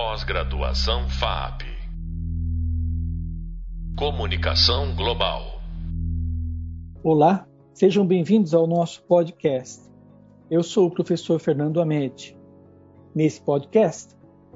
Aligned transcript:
Pós-graduação 0.00 1.08
FAP. 1.08 1.62
Comunicação 3.98 4.94
Global. 4.94 5.60
Olá, 7.02 7.48
sejam 7.74 8.06
bem-vindos 8.06 8.54
ao 8.54 8.68
nosso 8.68 9.02
podcast. 9.02 9.90
Eu 10.48 10.62
sou 10.62 10.86
o 10.86 10.90
professor 10.92 11.40
Fernando 11.40 11.80
Amede. 11.80 12.38
Nesse 13.12 13.40
podcast, 13.40 14.14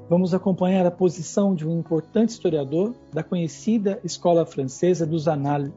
vamos 0.08 0.32
acompanhar 0.32 0.86
a 0.86 0.92
posição 0.92 1.56
de 1.56 1.66
um 1.66 1.76
importante 1.76 2.28
historiador 2.28 2.94
da 3.12 3.24
conhecida 3.24 3.98
escola 4.04 4.46
francesa 4.46 5.04
dos 5.04 5.26
Annales, 5.26 5.72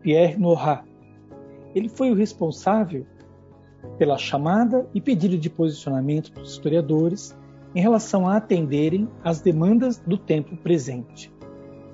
Pierre 0.00 0.38
Nora. 0.38 0.84
Ele 1.74 1.88
foi 1.88 2.12
o 2.12 2.14
responsável 2.14 3.04
pela 3.98 4.16
chamada 4.16 4.88
e 4.94 5.00
pedido 5.00 5.36
de 5.36 5.50
posicionamento 5.50 6.30
dos 6.30 6.52
historiadores 6.52 7.36
em 7.74 7.80
relação 7.80 8.26
a 8.26 8.36
atenderem 8.36 9.08
às 9.22 9.40
demandas 9.40 9.98
do 9.98 10.16
tempo 10.16 10.56
presente. 10.56 11.32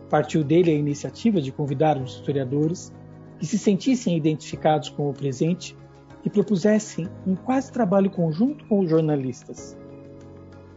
Partiu 0.09 0.45
dele 0.45 0.71
a 0.71 0.75
iniciativa 0.75 1.41
de 1.41 1.51
convidar 1.51 1.97
os 1.97 2.17
historiadores 2.17 2.93
que 3.39 3.47
se 3.47 3.59
sentissem 3.59 4.17
identificados 4.17 4.89
com 4.89 5.11
o 5.11 5.15
presente 5.15 5.77
e 6.25 6.31
propusessem 6.31 7.09
um 7.27 7.35
quase 7.35 7.71
trabalho 7.73 8.11
conjunto 8.11 8.65
com 8.67 8.81
os 8.81 8.89
jornalistas. 8.89 9.77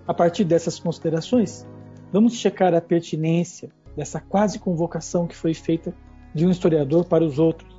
A 0.08 0.13
partir 0.13 0.44
dessas 0.44 0.80
considerações, 0.80 1.67
vamos 2.11 2.34
checar 2.34 2.73
a 2.73 2.81
pertinência 2.81 3.70
dessa 3.95 4.20
quase 4.20 4.59
convocação 4.59 5.27
que 5.27 5.36
foi 5.36 5.53
feita 5.53 5.94
de 6.34 6.45
um 6.45 6.50
historiador 6.50 7.05
para 7.05 7.23
os 7.23 7.39
outros. 7.39 7.75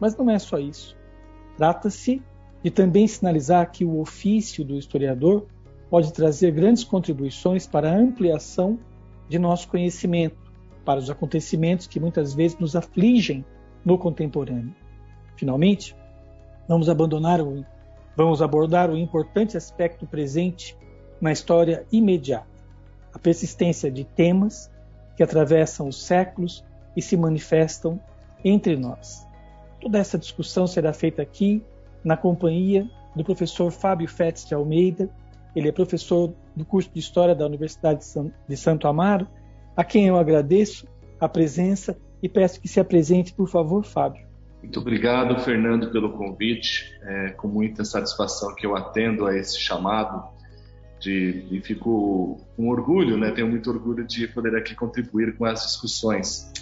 Mas 0.00 0.16
não 0.16 0.30
é 0.30 0.38
só 0.38 0.58
isso. 0.58 0.96
Trata-se 1.56 2.22
de 2.62 2.70
também 2.70 3.06
sinalizar 3.06 3.70
que 3.70 3.84
o 3.84 3.98
ofício 4.00 4.64
do 4.64 4.76
historiador 4.76 5.46
pode 5.90 6.12
trazer 6.12 6.50
grandes 6.52 6.84
contribuições 6.84 7.66
para 7.66 7.90
a 7.90 7.96
ampliação 7.96 8.78
de 9.28 9.38
nosso 9.38 9.68
conhecimento, 9.68 10.36
para 10.84 11.00
os 11.00 11.10
acontecimentos 11.10 11.86
que 11.86 12.00
muitas 12.00 12.34
vezes 12.34 12.58
nos 12.58 12.76
afligem 12.76 13.44
no 13.84 13.98
contemporâneo. 13.98 14.74
Finalmente, 15.36 15.94
Vamos 16.68 16.88
abandonar 16.88 17.40
o, 17.40 17.64
vamos 18.16 18.42
abordar 18.42 18.90
o 18.90 18.96
importante 18.96 19.56
aspecto 19.56 20.04
presente 20.04 20.76
na 21.20 21.30
história 21.30 21.86
imediata, 21.92 22.46
a 23.12 23.18
persistência 23.18 23.90
de 23.90 24.04
temas 24.04 24.70
que 25.16 25.22
atravessam 25.22 25.86
os 25.88 26.02
séculos 26.02 26.64
e 26.96 27.00
se 27.00 27.16
manifestam 27.16 28.00
entre 28.44 28.76
nós. 28.76 29.24
Toda 29.80 29.98
essa 29.98 30.18
discussão 30.18 30.66
será 30.66 30.92
feita 30.92 31.22
aqui 31.22 31.62
na 32.02 32.16
companhia 32.16 32.88
do 33.14 33.22
professor 33.22 33.70
Fábio 33.70 34.08
Fetes 34.08 34.44
de 34.44 34.54
Almeida. 34.54 35.08
Ele 35.56 35.70
é 35.70 35.72
professor 35.72 36.34
do 36.54 36.66
curso 36.66 36.90
de 36.92 37.00
História 37.00 37.34
da 37.34 37.46
Universidade 37.46 38.04
de 38.46 38.56
Santo 38.58 38.86
Amaro, 38.86 39.26
a 39.74 39.82
quem 39.82 40.06
eu 40.06 40.18
agradeço 40.18 40.86
a 41.18 41.26
presença 41.26 41.98
e 42.22 42.28
peço 42.28 42.60
que 42.60 42.68
se 42.68 42.78
apresente, 42.78 43.32
por 43.32 43.48
favor, 43.48 43.82
Fábio. 43.82 44.26
Muito 44.62 44.78
obrigado, 44.80 45.38
Fernando, 45.40 45.90
pelo 45.90 46.12
convite. 46.12 46.92
É 47.02 47.30
com 47.30 47.48
muita 47.48 47.84
satisfação 47.84 48.54
que 48.54 48.66
eu 48.66 48.76
atendo 48.76 49.26
a 49.26 49.34
esse 49.34 49.58
chamado 49.58 50.28
de, 51.00 51.46
e 51.50 51.60
fico 51.62 52.38
com 52.54 52.68
orgulho, 52.68 53.16
né? 53.16 53.30
Tenho 53.30 53.48
muito 53.48 53.70
orgulho 53.70 54.04
de 54.04 54.28
poder 54.28 54.56
aqui 54.56 54.74
contribuir 54.74 55.36
com 55.36 55.46
as 55.46 55.64
discussões. 55.64 56.52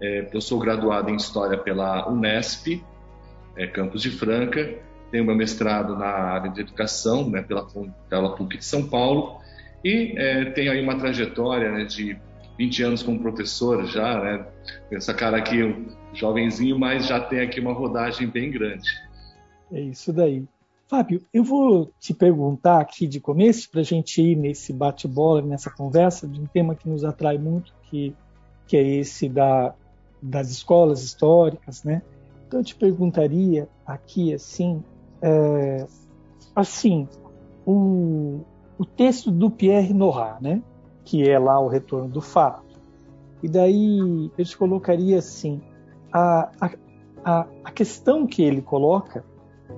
É, 0.00 0.28
eu 0.30 0.40
sou 0.40 0.58
graduado 0.58 1.08
em 1.08 1.16
História 1.16 1.56
pela 1.56 2.06
Unesp, 2.10 2.84
é, 3.56 3.66
Campus 3.66 4.02
de 4.02 4.10
Franca. 4.10 4.78
Tenho 5.12 5.24
meu 5.24 5.36
mestrado 5.36 5.96
na 5.96 6.06
área 6.06 6.50
de 6.50 6.60
Educação, 6.60 7.30
né? 7.30 7.42
Pela, 7.42 7.64
pela 8.08 8.34
PUC 8.34 8.58
de 8.58 8.64
São 8.64 8.88
Paulo. 8.88 9.38
E 9.84 10.14
é, 10.16 10.46
tenho 10.46 10.72
aí 10.72 10.82
uma 10.82 10.98
trajetória 10.98 11.70
né, 11.70 11.84
de 11.84 12.18
20 12.58 12.82
anos 12.82 13.02
como 13.02 13.20
professor 13.20 13.84
já, 13.86 14.20
né? 14.20 14.46
Essa 14.90 15.12
cara 15.12 15.36
aqui, 15.36 15.62
um 15.62 15.86
jovenzinho, 16.12 16.78
mas 16.78 17.06
já 17.06 17.20
tem 17.20 17.40
aqui 17.40 17.60
uma 17.60 17.72
rodagem 17.72 18.26
bem 18.26 18.50
grande. 18.50 18.88
É 19.70 19.80
isso 19.80 20.12
daí. 20.12 20.44
Fábio, 20.88 21.22
eu 21.32 21.42
vou 21.42 21.90
te 21.98 22.12
perguntar 22.12 22.80
aqui 22.80 23.06
de 23.06 23.18
começo, 23.18 23.70
para 23.70 23.80
a 23.80 23.84
gente 23.84 24.20
ir 24.20 24.36
nesse 24.36 24.72
bate-bola, 24.74 25.40
nessa 25.40 25.70
conversa, 25.70 26.28
de 26.28 26.38
um 26.38 26.46
tema 26.46 26.74
que 26.74 26.88
nos 26.88 27.02
atrai 27.02 27.38
muito, 27.38 27.72
que, 27.84 28.14
que 28.66 28.76
é 28.76 28.82
esse 28.82 29.28
da, 29.28 29.74
das 30.20 30.50
escolas 30.50 31.02
históricas, 31.02 31.82
né? 31.82 32.02
Então 32.46 32.60
eu 32.60 32.64
te 32.64 32.74
perguntaria 32.74 33.66
aqui, 33.86 34.34
assim, 34.34 34.84
é, 35.22 35.86
assim, 36.54 37.08
o, 37.64 38.40
o 38.76 38.84
texto 38.84 39.30
do 39.30 39.50
Pierre 39.50 39.94
Nora, 39.94 40.38
né? 40.40 40.62
que 41.04 41.28
é 41.28 41.38
lá 41.38 41.58
o 41.58 41.68
retorno 41.68 42.08
do 42.08 42.20
fato. 42.20 42.80
E 43.42 43.48
daí 43.48 44.30
eu 44.36 44.44
te 44.44 44.56
colocaria 44.56 45.18
assim, 45.18 45.60
a, 46.12 46.50
a, 47.24 47.46
a 47.64 47.70
questão 47.70 48.26
que 48.26 48.42
ele 48.42 48.62
coloca, 48.62 49.24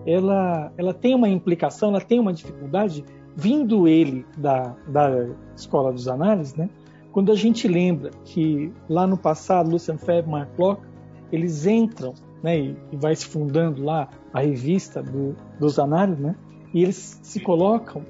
ela, 0.07 0.73
ela 0.77 0.93
tem 0.93 1.15
uma 1.15 1.29
implicação, 1.29 1.91
ela 1.91 2.01
tem 2.01 2.19
uma 2.21 2.33
dificuldade, 2.33 3.05
vindo 3.35 3.89
ele 3.89 4.27
da, 4.37 4.75
da 4.87 5.29
escola 5.57 5.93
dos 5.93 6.09
análises, 6.09 6.55
né? 6.55 6.69
quando 7.15 7.31
a 7.31 7.37
gente 7.37 7.69
lembra 7.69 8.11
que 8.25 8.73
lá 8.89 9.07
no 9.07 9.17
passado, 9.17 9.71
Lucian 9.71 9.97
Febre 9.97 10.29
e 10.29 10.33
Mark 10.33 10.59
Locke, 10.59 10.83
eles 11.31 11.65
entram 11.65 12.13
né, 12.45 12.59
e, 12.59 12.77
e, 12.93 12.97
vai 12.97 13.17
se 13.17 13.25
fundando 13.25 13.83
lá 13.83 14.07
a 14.31 14.41
revista 14.41 15.03
do, 15.03 15.35
dos 15.59 15.79
análises, 15.79 16.23
né, 16.23 16.37
e 16.75 16.83
eles 16.83 17.19
se 17.23 17.41
colocam, 17.41 18.05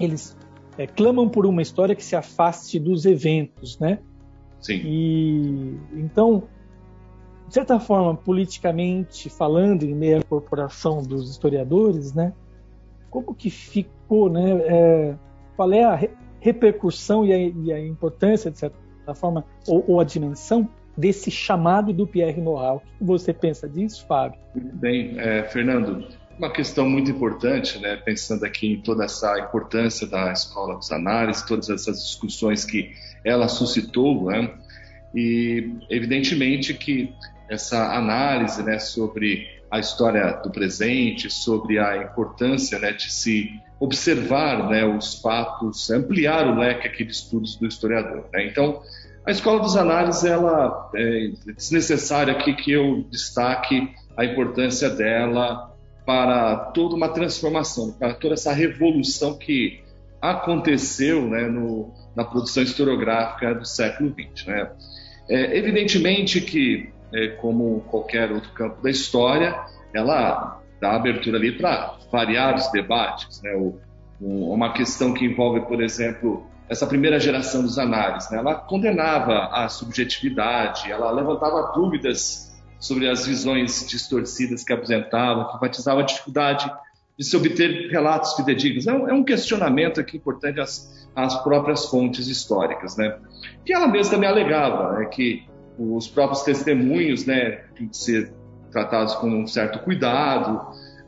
eles 0.00 0.34
é, 0.78 0.86
clamam 0.86 1.28
por 1.28 1.44
uma 1.44 1.60
história 1.60 1.94
que 1.94 2.02
se 2.02 2.16
afaste 2.16 2.78
dos 2.78 3.04
eventos, 3.04 3.78
né? 3.78 3.98
Sim. 4.60 4.80
E 4.84 5.78
então, 5.92 6.44
de 7.46 7.54
certa 7.54 7.78
forma, 7.78 8.14
politicamente 8.14 9.28
falando, 9.28 9.84
em 9.84 9.94
meio 9.94 10.18
à 10.18 10.22
corporação 10.22 11.02
dos 11.02 11.30
historiadores, 11.30 12.14
né? 12.14 12.32
Como 13.10 13.34
que 13.34 13.50
ficou, 13.50 14.30
né? 14.30 14.50
É, 14.66 15.14
qual 15.56 15.72
é 15.72 15.84
a 15.84 15.94
re 15.94 16.10
repercussão 16.40 17.24
e 17.24 17.32
a, 17.32 17.38
e 17.38 17.72
a, 17.72 17.80
importância, 17.80 18.50
de 18.50 18.58
certa 18.58 18.78
forma, 19.14 19.44
ou, 19.66 19.84
ou, 19.88 20.00
a 20.00 20.04
dimensão 20.04 20.68
desse 20.96 21.30
chamado 21.30 21.92
do 21.92 22.06
Pierre 22.06 22.40
Noal? 22.40 22.82
O 22.94 22.98
que 22.98 23.04
você 23.04 23.32
pensa 23.32 23.68
disso, 23.68 24.04
Fábio? 24.06 24.38
Bem, 24.54 25.18
é, 25.18 25.44
Fernando 25.44 26.06
uma 26.38 26.50
questão 26.50 26.88
muito 26.88 27.10
importante, 27.10 27.78
né, 27.78 27.96
pensando 27.96 28.44
aqui 28.44 28.74
em 28.74 28.80
toda 28.82 29.04
essa 29.04 29.38
importância 29.40 30.06
da 30.06 30.30
escola 30.32 30.76
dos 30.76 30.92
análises, 30.92 31.42
todas 31.42 31.70
essas 31.70 32.04
discussões 32.04 32.64
que 32.64 32.92
ela 33.24 33.48
suscitou, 33.48 34.26
né, 34.26 34.52
e 35.14 35.72
evidentemente 35.88 36.74
que 36.74 37.12
essa 37.48 37.94
análise 37.96 38.62
né, 38.62 38.78
sobre 38.78 39.46
a 39.70 39.78
história 39.78 40.32
do 40.42 40.50
presente, 40.50 41.30
sobre 41.30 41.78
a 41.78 42.02
importância 42.02 42.78
né, 42.78 42.92
de 42.92 43.10
se 43.10 43.50
observar 43.80 44.68
né, 44.68 44.84
os 44.84 45.20
fatos, 45.20 45.90
ampliar 45.90 46.46
o 46.46 46.58
leque 46.58 46.86
aqui 46.86 47.04
de 47.04 47.12
estudos 47.12 47.56
do 47.56 47.66
historiador. 47.66 48.28
Né? 48.32 48.46
Então, 48.46 48.82
a 49.26 49.30
escola 49.32 49.58
dos 49.58 49.76
análises, 49.76 50.24
ela 50.24 50.88
é 50.94 51.32
desnecessário 51.52 52.32
aqui 52.32 52.54
que 52.54 52.70
eu 52.70 53.04
destaque 53.10 53.92
a 54.16 54.24
importância 54.24 54.88
dela 54.88 55.74
para 56.06 56.56
toda 56.72 56.94
uma 56.94 57.08
transformação, 57.08 57.90
para 57.92 58.14
toda 58.14 58.34
essa 58.34 58.52
revolução 58.52 59.36
que 59.36 59.80
aconteceu 60.22 61.26
né, 61.26 61.48
no, 61.48 61.92
na 62.14 62.24
produção 62.24 62.62
historiográfica 62.62 63.52
do 63.52 63.64
século 63.64 64.14
XX. 64.14 64.46
Né? 64.46 64.70
É, 65.28 65.58
evidentemente 65.58 66.40
que, 66.40 66.88
é, 67.12 67.28
como 67.28 67.80
qualquer 67.90 68.30
outro 68.30 68.52
campo 68.52 68.80
da 68.80 68.90
história, 68.90 69.58
ela 69.92 70.62
dá 70.80 70.92
abertura 70.92 71.36
ali 71.36 71.50
para 71.50 71.96
variados 72.12 72.70
debates. 72.70 73.42
Né? 73.42 73.52
O, 73.56 73.76
o, 74.20 74.54
uma 74.54 74.72
questão 74.72 75.12
que 75.12 75.24
envolve, 75.24 75.62
por 75.62 75.82
exemplo, 75.82 76.46
essa 76.68 76.86
primeira 76.86 77.18
geração 77.18 77.62
dos 77.62 77.78
análises. 77.78 78.30
Né? 78.30 78.38
Ela 78.38 78.54
condenava 78.54 79.48
a 79.52 79.68
subjetividade, 79.68 80.90
ela 80.90 81.10
levantava 81.10 81.72
dúvidas 81.74 82.54
sobre 82.78 83.08
as 83.08 83.26
visões 83.26 83.86
distorcidas 83.88 84.62
que 84.62 84.72
apresentava, 84.72 85.48
que 85.48 85.56
enfatizava 85.56 86.00
a 86.00 86.04
dificuldade 86.04 86.70
de 87.18 87.24
se 87.24 87.36
obter 87.36 87.90
relatos 87.90 88.34
fidedignos. 88.34 88.86
É 88.86 88.92
um, 88.92 89.08
é 89.08 89.12
um 89.12 89.24
questionamento 89.24 90.00
aqui 90.00 90.18
importante 90.18 90.60
às, 90.60 91.08
às, 91.14 91.34
próprias 91.42 91.86
fontes 91.86 92.28
históricas, 92.28 92.96
né? 92.96 93.18
Que 93.64 93.72
ela 93.72 93.88
mesma 93.88 94.14
também 94.14 94.28
alegava, 94.28 94.98
né, 94.98 95.06
que 95.06 95.46
os 95.78 96.06
próprios 96.08 96.42
testemunhos, 96.42 97.24
né, 97.26 97.62
têm 97.74 97.88
que 97.88 97.96
ser 97.96 98.32
tratados 98.70 99.14
com 99.14 99.28
um 99.28 99.46
certo 99.46 99.78
cuidado, 99.78 100.60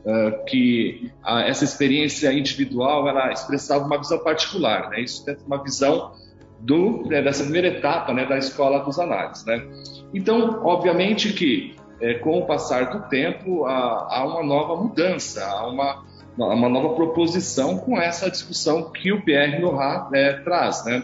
uh, 0.05 0.45
que 0.45 1.11
essa 1.25 1.63
experiência 1.63 2.31
individual 2.33 3.07
ela 3.07 3.31
expressava 3.31 3.85
uma 3.85 3.97
visão 3.97 4.19
particular, 4.19 4.89
né? 4.89 5.01
Isso 5.01 5.25
de 5.25 5.37
uma 5.45 5.61
visão 5.61 6.13
do, 6.59 7.03
né, 7.07 7.21
dessa 7.21 7.43
primeira 7.43 7.67
etapa 7.67 8.13
né, 8.13 8.25
da 8.25 8.37
escola 8.37 8.79
dos 8.79 8.99
análises. 8.99 9.45
Né? 9.45 9.65
Então, 10.13 10.61
obviamente 10.63 11.33
que 11.33 11.75
é, 12.01 12.15
com 12.15 12.39
o 12.39 12.45
passar 12.45 12.91
do 12.91 13.07
tempo 13.09 13.65
há, 13.65 14.07
há, 14.09 14.25
uma 14.25 14.43
nova 14.43 14.81
mudança, 14.81 15.45
há 15.45 15.67
uma, 15.67 16.03
uma 16.37 16.69
nova 16.69 16.95
proposição 16.95 17.77
com 17.77 17.97
essa 17.99 18.29
discussão 18.29 18.91
que 18.91 19.11
o 19.11 19.21
Pierre 19.21 19.59
Nora 19.59 20.09
é, 20.13 20.33
traz, 20.33 20.85
né? 20.85 21.03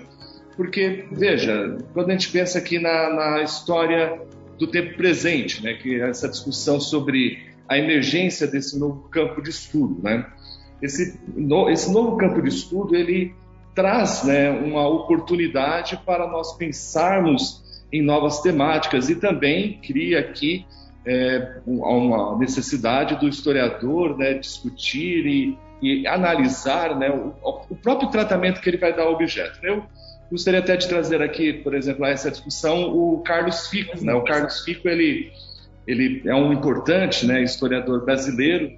Porque, 0.56 1.06
veja, 1.12 1.78
quando 1.94 2.10
a 2.10 2.12
gente 2.14 2.32
pensa 2.32 2.60
aqui 2.60 2.80
na, 2.80 3.10
na 3.10 3.42
história 3.42 4.22
do 4.58 4.68
tempo 4.68 4.96
presente, 4.96 5.62
né, 5.62 5.74
que 5.74 6.00
é 6.00 6.10
essa 6.10 6.30
discussão 6.30 6.80
sobre 6.80 7.44
a 7.68 7.78
emergência 7.78 8.48
desse 8.48 8.78
novo 8.78 9.10
campo 9.10 9.42
de 9.42 9.50
estudo, 9.50 10.02
né? 10.02 10.26
Esse, 10.82 11.20
no, 11.36 11.70
esse 11.70 11.92
novo 11.92 12.18
campo 12.18 12.42
de 12.42 12.50
estudo, 12.50 12.96
ele 12.96 13.34
traz 13.74 14.24
né, 14.24 14.50
uma 14.50 14.88
oportunidade 14.88 16.00
para 16.06 16.28
nós 16.28 16.54
pensarmos 16.54 17.64
em 17.92 18.02
novas 18.02 18.42
temáticas 18.42 19.10
e 19.10 19.16
também 19.16 19.80
cria 19.82 20.20
aqui 20.20 20.66
é, 21.06 21.60
uma 21.68 22.38
necessidade 22.38 23.16
do 23.20 23.28
historiador 23.28 24.18
né, 24.18 24.34
discutir 24.34 25.26
e, 25.26 25.58
e 25.82 26.08
analisar 26.08 26.98
né, 26.98 27.10
o, 27.10 27.34
o, 27.70 27.76
próprio 27.76 28.10
tratamento 28.10 28.60
que 28.60 28.70
ele 28.70 28.78
vai 28.78 28.96
dar 28.96 29.04
ao 29.04 29.14
objeto. 29.14 29.60
Eu 29.64 29.84
gostaria 30.32 30.60
até 30.60 30.76
de 30.76 30.88
trazer 30.88 31.22
aqui, 31.22 31.54
por 31.54 31.76
exemplo, 31.76 32.06
a 32.06 32.10
essa 32.10 32.32
discussão 32.32 32.90
o 32.92 33.22
Carlos 33.22 33.68
Fico. 33.68 34.04
Né? 34.04 34.14
O 34.14 34.24
Carlos 34.24 34.62
Fico 34.62 34.90
ele, 34.90 35.32
ele 35.88 36.22
é 36.26 36.36
um 36.36 36.52
importante 36.52 37.26
né, 37.26 37.44
historiador 37.44 38.04
brasileiro 38.04 38.72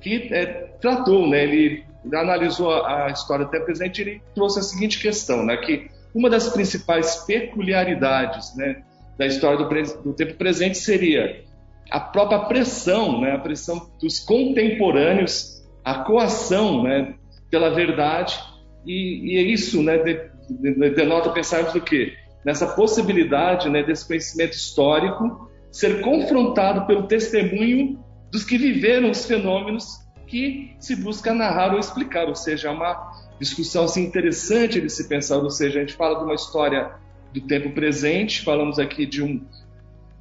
que 0.00 0.28
é, 0.32 0.44
tratou, 0.80 1.28
né, 1.28 1.44
ele 1.44 1.84
analisou 2.12 2.84
a, 2.84 3.08
história 3.08 3.46
até 3.46 3.58
presente, 3.58 4.02
ele 4.02 4.22
trouxe 4.34 4.58
a 4.58 4.62
seguinte 4.62 5.00
questão, 5.00 5.44
né, 5.44 5.56
que 5.56 5.90
uma 6.14 6.28
das 6.28 6.48
principais 6.48 7.16
peculiaridades 7.24 8.54
né, 8.56 8.82
da 9.18 9.26
história 9.26 9.58
do, 9.58 10.02
do 10.02 10.12
tempo 10.12 10.34
presente 10.34 10.78
seria 10.78 11.42
a 11.90 12.00
própria 12.00 12.40
pressão, 12.40 13.20
né, 13.20 13.32
a 13.32 13.38
pressão 13.38 13.90
dos 14.00 14.20
contemporâneos, 14.20 15.62
a 15.84 16.00
coação 16.00 16.82
né, 16.82 17.14
pela 17.50 17.70
verdade, 17.70 18.38
e, 18.86 19.34
e 19.34 19.38
é 19.38 19.42
isso 19.42 19.82
né, 19.82 19.98
de, 19.98 20.20
de, 20.50 20.90
denota 20.90 21.30
pensarmos 21.30 21.72
do 21.72 21.80
quê? 21.80 22.14
Nessa 22.44 22.66
possibilidade 22.66 23.70
né, 23.70 23.82
desse 23.82 24.06
conhecimento 24.06 24.52
histórico 24.52 25.50
ser 25.74 26.02
confrontado 26.02 26.86
pelo 26.86 27.08
testemunho 27.08 27.98
dos 28.30 28.44
que 28.44 28.56
viveram 28.56 29.10
os 29.10 29.26
fenômenos 29.26 30.06
que 30.24 30.72
se 30.78 30.94
busca 30.94 31.34
narrar 31.34 31.72
ou 31.72 31.80
explicar, 31.80 32.28
ou 32.28 32.34
seja, 32.36 32.68
é 32.68 32.70
uma 32.70 33.12
discussão 33.40 33.82
assim, 33.82 34.04
interessante 34.04 34.80
de 34.80 34.88
se 34.88 35.08
pensar, 35.08 35.38
ou 35.38 35.50
seja, 35.50 35.80
a 35.80 35.80
gente 35.80 35.94
fala 35.94 36.20
de 36.20 36.24
uma 36.26 36.34
história 36.34 36.92
do 37.32 37.40
tempo 37.40 37.72
presente, 37.72 38.42
falamos 38.42 38.78
aqui 38.78 39.04
de 39.04 39.20
um, 39.20 39.44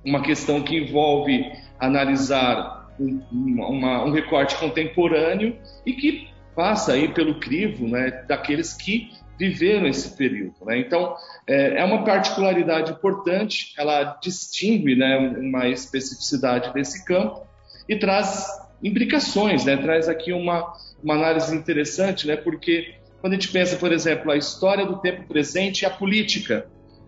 uma 0.03 0.23
questão 0.23 0.59
que 0.63 0.75
envolve 0.75 1.45
analisar 1.79 2.91
um, 3.00 3.21
uma, 3.31 4.05
um 4.05 4.11
recorte 4.11 4.55
contemporâneo 4.55 5.55
e 5.85 5.94
que 5.94 6.29
passa 6.55 6.94
aí 6.94 7.09
pelo 7.09 7.39
crivo 7.39 7.88
né, 7.88 8.23
daqueles 8.27 8.73
que 8.73 9.11
viveram 9.49 9.87
esse 9.87 10.15
período. 10.15 10.55
Né? 10.65 10.79
Então, 10.79 11.15
é, 11.45 11.81
é, 11.81 11.83
uma 11.83 12.05
particularidade 12.05 12.91
importante, 12.91 13.73
ela 13.77 14.17
distingue 14.21 14.95
né, 14.95 15.17
uma 15.17 15.67
especificidade 15.67 16.73
desse 16.73 17.03
campo 17.03 17.45
e 17.89 17.97
traz 17.97 18.47
implicações, 18.81 19.65
né? 19.65 19.75
traz 19.75 20.07
aqui 20.07 20.31
uma, 20.31 20.73
uma 21.03 21.15
análise 21.15 21.53
interessante, 21.53 22.25
né? 22.25 22.37
porque 22.37 22.95
quando 23.19 23.33
a 23.33 23.35
gente 23.35 23.49
pensa, 23.49 23.75
por 23.75 23.91
exemplo, 23.91 24.31
a 24.31 24.37
história 24.37 24.85
do 24.85 24.97
tempo 24.99 25.27
presente 25.27 25.81
e 25.81 25.85
a 25.85 25.89
política, 25.89 26.67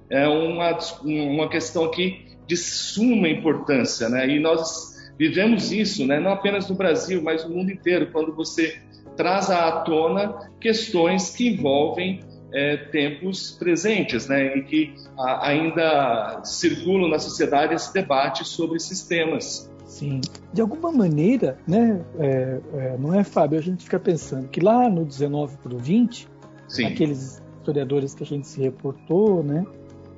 é 0.10 0.28
uma, 0.28 0.78
uma 1.04 1.50
questão 1.50 1.86
aqui 1.86 2.26
de 2.46 2.56
suma 2.56 3.28
importância, 3.28 4.08
né? 4.08 4.30
E 4.30 4.40
nós 4.40 4.94
vivemos 5.18 5.72
isso, 5.72 6.06
né? 6.06 6.20
Não 6.20 6.32
apenas 6.32 6.70
no 6.70 6.76
Brasil, 6.76 7.24
mas 7.24 7.44
no 7.44 7.56
mundo 7.56 7.72
inteiro, 7.72 8.12
quando 8.12 8.36
você 8.36 8.80
traz 9.16 9.50
à 9.50 9.72
tona 9.82 10.52
questões 10.60 11.30
que 11.30 11.50
envolvem 11.50 12.22
é, 12.54 12.78
tempos 12.78 13.52
presentes, 13.52 14.28
né? 14.28 14.58
E 14.58 14.64
que 14.64 14.94
a, 15.18 15.50
ainda 15.50 16.42
circulam 16.44 17.10
na 17.10 17.20
sociedade 17.20 17.74
esse 17.74 17.94
debate 17.94 18.46
sobre 18.46 18.80
sistemas. 18.80 19.70
Sim. 19.86 20.22
De 20.54 20.62
alguma 20.62 20.92
maneira, 20.92 21.58
né, 21.68 22.02
é, 22.18 22.60
é, 22.74 22.98
não 22.98 23.14
é, 23.14 23.24
Fábio? 23.24 23.60
A 23.60 23.62
gente 23.62 23.84
fica 23.84 24.00
pensando 24.00 24.48
que 24.48 24.60
lá 24.60 24.90
no 24.90 25.06
19 25.06 25.58
para 25.58 25.76
o 25.76 25.78
20, 25.78 26.28
Sim. 26.68 26.86
aqueles 26.86 27.42
historiadores 27.60 28.16
que 28.16 28.24
a 28.24 28.26
gente 28.26 28.48
se 28.48 28.62
reportou, 28.62 29.44
né, 29.44 29.66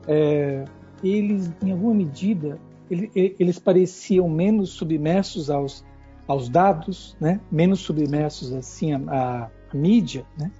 é, 0.07 0.63
eles, 1.03 1.51
em 1.63 1.71
alguma 1.71 1.93
medida, 1.93 2.57
ele, 2.89 3.11
eles 3.15 3.59
pareciam 3.59 4.29
menos 4.29 4.69
submersos 4.69 5.49
aos, 5.49 5.83
aos 6.27 6.49
dados, 6.49 7.15
né? 7.19 7.39
menos 7.51 7.79
submersos 7.79 8.53
assim 8.53 8.93
à, 8.93 9.49
mídia, 9.73 10.25
né? 10.37 10.51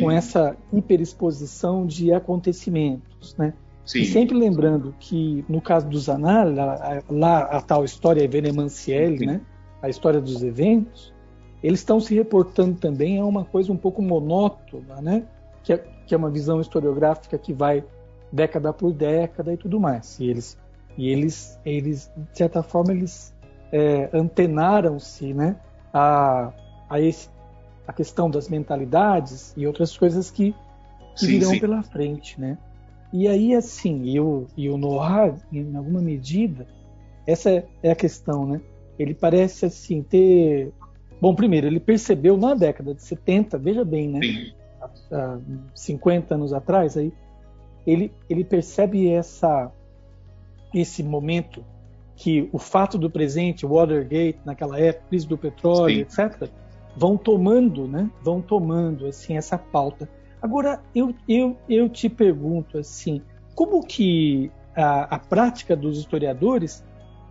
com 0.00 0.10
essa 0.10 0.56
hiperexposição 0.72 1.86
de 1.86 2.12
acontecimentos. 2.12 3.36
Né? 3.36 3.52
E 3.94 4.04
sempre 4.06 4.36
lembrando 4.36 4.94
que, 4.98 5.44
no 5.48 5.60
caso 5.60 5.88
do 5.88 5.98
Zanar, 5.98 6.46
lá, 7.08 7.40
a 7.42 7.60
tal 7.60 7.84
história 7.84 8.26
Venemanzielli, 8.26 9.26
né? 9.26 9.40
a 9.82 9.88
história 9.88 10.20
dos 10.20 10.42
eventos, 10.42 11.12
eles 11.62 11.80
estão 11.80 12.00
se 12.00 12.14
reportando 12.14 12.78
também 12.78 13.18
a 13.18 13.24
uma 13.24 13.44
coisa 13.44 13.72
um 13.72 13.76
pouco 13.76 14.02
monótona, 14.02 15.00
né? 15.00 15.26
que, 15.62 15.72
é, 15.72 15.78
que 16.06 16.14
é 16.14 16.16
uma 16.16 16.30
visão 16.30 16.60
historiográfica 16.60 17.38
que 17.38 17.52
vai 17.52 17.84
década 18.32 18.72
por 18.72 18.92
década 18.92 19.52
e 19.52 19.56
tudo 19.56 19.78
mais. 19.78 20.18
E 20.18 20.28
eles, 20.28 20.58
e 20.96 21.08
eles, 21.08 21.58
eles 21.64 22.10
de 22.16 22.38
certa 22.38 22.62
forma, 22.62 22.92
eles 22.92 23.33
é, 23.72 24.08
antenaram-se 24.12 25.32
né, 25.32 25.56
a, 25.92 26.52
a, 26.88 27.00
esse, 27.00 27.28
a 27.86 27.92
questão 27.92 28.30
das 28.30 28.48
mentalidades 28.48 29.54
e 29.56 29.66
outras 29.66 29.96
coisas 29.96 30.30
que, 30.30 30.54
que 31.16 31.20
sim, 31.20 31.26
virão 31.26 31.50
sim. 31.50 31.60
pela 31.60 31.82
frente. 31.82 32.40
Né? 32.40 32.58
E 33.12 33.28
aí, 33.28 33.54
assim, 33.54 34.04
e 34.04 34.20
o, 34.20 34.46
e 34.56 34.68
o 34.68 34.76
Noah, 34.76 35.34
em 35.52 35.76
alguma 35.76 36.00
medida, 36.00 36.66
essa 37.26 37.64
é 37.82 37.90
a 37.90 37.94
questão, 37.94 38.46
né? 38.46 38.60
Ele 38.98 39.14
parece, 39.14 39.66
assim, 39.66 40.02
ter... 40.02 40.72
Bom, 41.20 41.34
primeiro, 41.34 41.66
ele 41.66 41.80
percebeu 41.80 42.36
na 42.36 42.54
década 42.54 42.94
de 42.94 43.02
70, 43.02 43.56
veja 43.58 43.84
bem, 43.84 44.08
né? 44.08 44.20
Há, 44.80 44.90
há 45.12 45.38
50 45.74 46.34
anos 46.34 46.52
atrás, 46.52 46.96
aí, 46.96 47.12
ele, 47.86 48.12
ele 48.28 48.44
percebe 48.44 49.08
essa, 49.08 49.70
esse 50.72 51.02
momento 51.02 51.64
que 52.16 52.48
o 52.52 52.58
fato 52.58 52.96
do 52.96 53.10
presente, 53.10 53.66
Watergate, 53.66 54.38
naquela 54.44 54.78
época, 54.78 55.06
crise 55.08 55.26
do 55.26 55.36
petróleo, 55.36 56.06
Sim. 56.08 56.22
etc., 56.22 56.48
vão 56.96 57.16
tomando, 57.16 57.88
né? 57.88 58.08
Vão 58.22 58.40
tomando 58.40 59.06
assim 59.06 59.36
essa 59.36 59.58
pauta. 59.58 60.08
Agora 60.40 60.80
eu, 60.94 61.14
eu, 61.28 61.56
eu 61.68 61.88
te 61.88 62.08
pergunto 62.08 62.78
assim, 62.78 63.20
como 63.54 63.84
que 63.84 64.50
a, 64.76 65.16
a 65.16 65.18
prática 65.18 65.74
dos 65.74 65.98
historiadores, 65.98 66.84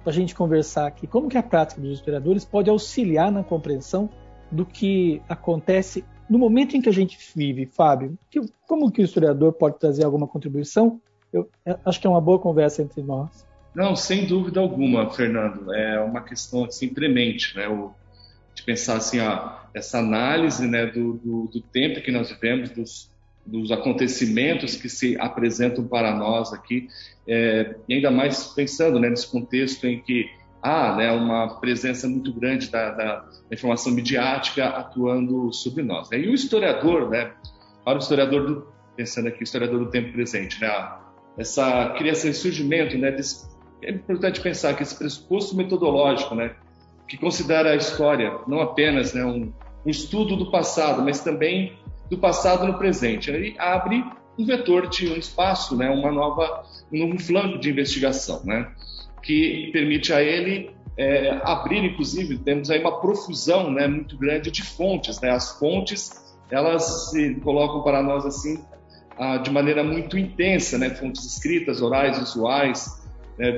para 0.03 0.11
a 0.11 0.13
gente 0.13 0.35
conversar 0.35 0.87
aqui, 0.87 1.07
como 1.07 1.29
que 1.29 1.37
a 1.37 1.43
prática 1.43 1.79
dos 1.79 1.91
historiadores 1.91 2.43
pode 2.43 2.69
auxiliar 2.69 3.31
na 3.31 3.43
compreensão 3.43 4.09
do 4.51 4.65
que 4.65 5.21
acontece 5.29 6.03
no 6.29 6.39
momento 6.39 6.75
em 6.75 6.81
que 6.81 6.89
a 6.89 6.93
gente 6.93 7.17
vive, 7.35 7.65
Fábio, 7.65 8.17
que, 8.29 8.41
como 8.67 8.91
que 8.91 9.01
o 9.01 9.05
historiador 9.05 9.53
pode 9.53 9.77
trazer 9.77 10.03
alguma 10.03 10.27
contribuição? 10.27 10.99
Eu, 11.31 11.49
eu 11.65 11.77
acho 11.85 11.99
que 11.99 12.07
é 12.07 12.09
uma 12.09 12.21
boa 12.21 12.39
conversa 12.39 12.81
entre 12.81 13.01
nós. 13.01 13.45
Não, 13.75 13.95
sem 13.95 14.25
dúvida 14.25 14.59
alguma, 14.59 15.09
Fernando. 15.09 15.73
É 15.73 15.99
uma 15.99 16.21
questão 16.21 16.65
assim 16.65 16.89
premente, 16.89 17.55
né? 17.55 17.67
O, 17.67 17.91
de 18.53 18.63
pensar 18.63 18.97
assim, 18.97 19.19
ó, 19.19 19.63
essa 19.73 19.99
análise, 19.99 20.67
né, 20.67 20.85
do, 20.85 21.13
do, 21.13 21.47
do 21.47 21.61
tempo 21.61 22.01
que 22.01 22.11
nós 22.11 22.29
vivemos, 22.29 22.69
dos, 22.69 23.11
dos 23.45 23.71
acontecimentos 23.71 24.75
que 24.75 24.87
se 24.87 25.17
apresentam 25.19 25.85
para 25.87 26.15
nós 26.15 26.53
aqui, 26.53 26.87
é, 27.27 27.75
e 27.87 27.95
ainda 27.95 28.11
mais 28.11 28.47
pensando 28.47 28.99
né, 28.99 29.09
nesse 29.09 29.27
contexto 29.27 29.85
em 29.87 30.01
que 30.01 30.29
há 30.61 30.95
né, 30.95 31.11
uma 31.11 31.59
presença 31.59 32.07
muito 32.07 32.31
grande 32.31 32.69
da, 32.69 32.91
da, 32.91 33.29
informação 33.51 33.91
midiática 33.91 34.65
atuando 34.67 35.51
sobre 35.51 35.83
nós. 35.83 36.09
Né? 36.09 36.19
E 36.19 36.29
o 36.29 36.33
historiador, 36.33 37.09
né, 37.09 37.33
para 37.83 37.95
o 37.95 38.01
historiador, 38.01 38.45
do, 38.45 38.67
pensando 38.95 39.27
aqui, 39.27 39.43
historiador 39.43 39.79
do 39.79 39.89
tempo 39.89 40.13
presente, 40.13 40.61
né, 40.61 40.97
essa 41.37 41.89
criação 41.97 42.29
e 42.29 42.33
surgimento, 42.33 42.97
né, 42.97 43.11
desse, 43.11 43.45
é 43.85 43.91
importante 43.91 44.41
pensar 44.41 44.73
que 44.75 44.83
esse 44.83 44.97
pressuposto 44.97 45.55
metodológico, 45.55 46.35
né, 46.35 46.55
que 47.07 47.17
considera 47.17 47.71
a 47.71 47.75
história 47.75 48.39
não 48.47 48.61
apenas 48.61 49.13
né, 49.13 49.23
um, 49.23 49.51
um 49.85 49.89
estudo 49.89 50.35
do 50.35 50.51
passado, 50.51 51.01
mas 51.01 51.21
também 51.21 51.73
do 52.09 52.17
passado 52.17 52.65
no 52.65 52.77
presente, 52.77 53.29
ele 53.29 53.55
abre 53.57 54.03
um 54.37 54.45
vetor 54.45 54.87
de 54.87 55.09
um 55.09 55.15
espaço, 55.15 55.75
né, 55.75 55.89
uma 55.89 56.11
nova, 56.11 56.63
um 56.91 57.07
novo 57.07 57.19
flanco 57.19 57.59
de 57.59 57.69
investigação, 57.69 58.41
né? 58.43 58.71
que 59.23 59.69
permite 59.71 60.11
a 60.11 60.21
ele 60.21 60.69
é, 60.97 61.39
abrir, 61.43 61.83
inclusive, 61.83 62.37
temos 62.37 62.69
aí 62.69 62.79
uma 62.79 62.99
profusão 62.99 63.71
né, 63.71 63.87
muito 63.87 64.17
grande 64.17 64.51
de 64.51 64.61
fontes. 64.61 65.19
Né? 65.21 65.31
As 65.31 65.57
fontes, 65.57 66.11
elas 66.51 67.09
se 67.09 67.35
colocam 67.35 67.81
para 67.81 68.03
nós 68.03 68.25
assim, 68.25 68.61
ah, 69.17 69.37
de 69.37 69.49
maneira 69.49 69.83
muito 69.83 70.17
intensa, 70.17 70.77
né? 70.77 70.89
fontes 70.89 71.25
escritas, 71.25 71.81
orais, 71.81 72.19
visuais, 72.19 73.02
né, 73.37 73.51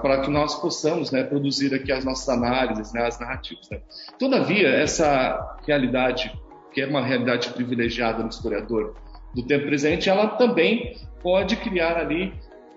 para 0.00 0.20
que 0.22 0.30
nós 0.30 0.54
possamos 0.56 1.10
né, 1.10 1.22
produzir 1.22 1.74
aqui 1.74 1.92
as 1.92 2.04
nossas 2.04 2.28
análises, 2.28 2.92
né, 2.92 3.06
as 3.06 3.18
narrativas. 3.18 3.68
Né. 3.70 3.80
Todavia, 4.18 4.68
essa 4.68 5.56
realidade, 5.66 6.32
que 6.72 6.80
é 6.80 6.86
uma 6.86 7.04
realidade 7.04 7.50
privilegiada 7.50 8.22
no 8.22 8.28
historiador 8.28 8.94
do 9.34 9.42
tempo 9.42 9.66
presente, 9.66 10.08
ela 10.08 10.26
também 10.28 10.96
pode 11.22 11.56
criar 11.56 11.96
ali 11.96 12.32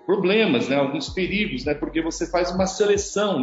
problemas, 0.06 0.68
né, 0.68 0.76
alguns 0.76 1.08
perigos, 1.08 1.64
né, 1.64 1.74
porque 1.74 2.00
você 2.02 2.30
faz 2.30 2.50
uma 2.52 2.66
seleção 2.66 3.42